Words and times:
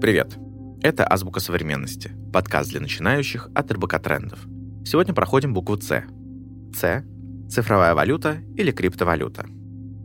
Привет! 0.00 0.38
Это 0.80 1.06
«Азбука 1.06 1.40
современности»— 1.40 2.10
подкаст 2.32 2.70
для 2.70 2.80
начинающих 2.80 3.50
от 3.54 3.70
РБК 3.70 4.00
Трендов. 4.00 4.38
Сегодня 4.82 5.12
проходим 5.12 5.52
букву 5.52 5.76
«Ц». 5.76 6.06
«Ц»— 6.74 7.04
цифровая 7.50 7.94
валюта 7.94 8.38
или 8.56 8.70
криптовалюта. 8.70 9.44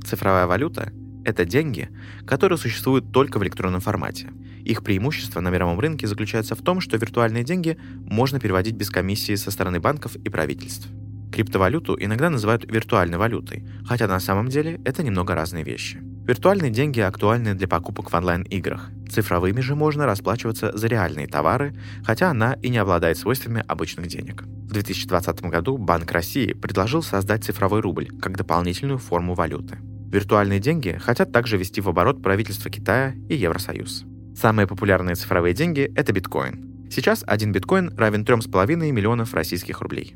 Цифровая 0.06 0.48
валюта— 0.48 0.92
это 1.24 1.46
деньги, 1.46 1.88
которые 2.28 2.58
существуют 2.58 3.14
только 3.14 3.40
в 3.40 3.44
электронном 3.46 3.80
формате. 3.80 4.34
Их 4.66 4.84
преимущество 4.84 5.40
на 5.40 5.48
мировом 5.48 5.80
рынке 5.80 6.08
заключается 6.08 6.56
в 6.56 6.62
том, 6.62 6.82
что 6.82 6.98
виртуальные 6.98 7.46
деньги 7.46 7.78
можно 7.96 8.38
переводить 8.38 8.76
без 8.76 8.90
комиссии 8.90 9.36
со 9.36 9.50
стороны 9.50 9.80
банков 9.80 10.18
и 10.18 10.28
правительств. 10.28 10.90
Криптовалюту 11.32 11.96
иногда 11.98 12.30
называют 12.30 12.70
виртуальной 12.70 13.18
валютой, 13.18 13.66
хотя 13.86 14.08
на 14.08 14.20
самом 14.20 14.50
деле 14.50 14.82
это 14.84 15.04
немного 15.04 15.36
разные 15.36 15.64
вещи. 15.64 16.02
Виртуальные 16.26 16.72
деньги 16.72 17.02
актуальны 17.02 17.54
для 17.54 17.68
покупок 17.68 18.10
в 18.10 18.16
онлайн-играх. 18.16 18.90
Цифровыми 19.12 19.62
же 19.62 19.76
можно 19.76 20.08
расплачиваться 20.08 20.76
за 20.76 20.88
реальные 20.88 21.28
товары, 21.28 21.76
хотя 22.04 22.32
она 22.32 22.54
и 22.64 22.70
не 22.70 22.80
обладает 22.80 23.20
свойствами 23.20 23.64
обычных 23.68 24.08
денег. 24.08 24.42
В 24.42 24.74
2020 24.74 25.42
году 25.44 25.78
Банк 25.78 26.12
России 26.12 26.54
предложил 26.54 27.04
создать 27.04 27.44
цифровой 27.44 27.82
рубль 27.82 28.08
как 28.20 28.38
дополнительную 28.38 28.98
форму 28.98 29.36
валюты. 29.36 29.78
Виртуальные 30.12 30.60
деньги 30.60 30.98
хотят 31.00 31.32
также 31.32 31.58
ввести 31.58 31.80
в 31.80 31.90
оборот 31.90 32.24
правительство 32.24 32.72
Китая 32.72 33.14
и 33.30 33.36
Евросоюз. 33.36 34.06
Самые 34.36 34.66
популярные 34.66 35.16
цифровые 35.16 35.54
деньги– 35.54 35.92
это 35.96 36.12
биткоин. 36.12 36.90
Сейчас 36.90 37.24
один 37.28 37.52
биткоин 37.52 37.96
равен 37.96 38.24
3,5 38.24 38.76
миллионов 38.92 39.36
российских 39.36 39.82
рублей. 39.82 40.16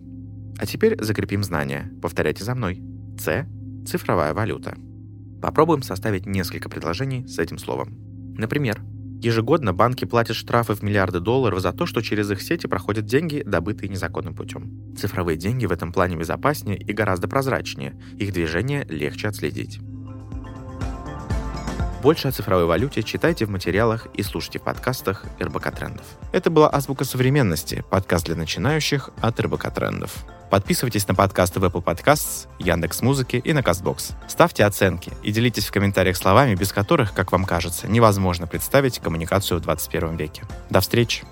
А 0.58 0.66
теперь 0.66 1.00
закрепим 1.00 1.44
знания. 1.44 1.92
Повторяйте 2.02 2.44
за 2.44 2.56
мной. 2.56 2.82
С– 3.20 3.48
цифровая 3.86 4.34
валюта. 4.34 4.76
Попробуем 5.42 5.82
составить 5.82 6.26
несколько 6.26 6.70
предложений 6.70 7.28
с 7.28 7.40
этим 7.40 7.58
словом. 7.58 7.96
Например, 8.38 8.82
ежегодно 9.22 9.74
банки 9.74 10.06
платят 10.06 10.36
штрафы 10.36 10.74
в 10.74 10.82
миллиарды 10.82 11.20
долларов 11.20 11.60
за 11.62 11.72
то, 11.74 11.86
что 11.86 12.02
через 12.02 12.30
их 12.32 12.42
сети 12.42 12.68
проходят 12.68 13.06
деньги, 13.06 13.44
добытые 13.46 13.90
незаконным 13.90 14.36
путем. 14.36 14.96
Цифровые 14.98 15.38
деньги 15.38 15.66
в 15.66 15.72
этом 15.72 15.92
плане 15.92 16.16
безопаснее 16.16 16.78
и 16.78 16.94
гораздо 16.94 17.28
прозрачнее, 17.28 18.00
их 18.18 18.34
движение 18.34 18.86
легче 18.90 19.28
отследить. 19.28 19.80
Больше 22.02 22.30
о 22.30 22.32
цифровой 22.32 22.66
валюте 22.66 23.04
читайте 23.04 23.46
в 23.46 23.50
материалах 23.50 24.08
и 24.14 24.24
слушайте 24.24 24.60
в 24.60 24.64
подкастах 24.64 25.26
РБК 25.42 25.76
Трендов. 25.76 26.06
Это 26.32 26.50
была 26.50 26.74
«Азбука 26.74 27.04
современности», 27.04 27.84
подкаст 27.90 28.26
для 28.26 28.38
начинающих 28.38 29.10
от 29.20 29.38
РБК 29.38 29.74
Трендов. 29.74 30.26
Подписывайтесь 30.50 31.08
на 31.08 31.16
подкасты 31.16 31.60
в 31.60 31.66
Apple 31.66 31.84
Podcasts, 31.84 32.48
Яндекс 32.58 33.02
Музыки 33.02 33.42
и 33.44 33.54
на 33.54 33.60
Castbox. 33.60 34.14
Ставьте 34.28 34.66
оценки 34.66 35.12
и 35.24 35.32
делитесь 35.32 35.66
в 35.66 35.72
комментариях 35.72 36.18
словами, 36.18 36.56
без 36.56 36.74
которых, 36.74 37.14
как 37.14 37.32
вам 37.32 37.46
кажется, 37.46 37.88
невозможно 37.88 38.48
представить 38.48 39.00
коммуникацию 39.00 39.60
в 39.60 39.62
21 39.62 40.16
веке. 40.16 40.44
До 40.70 40.82
встречи! 40.82 41.24